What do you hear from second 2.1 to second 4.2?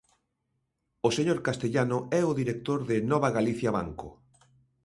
é o director de novagaliciabanco.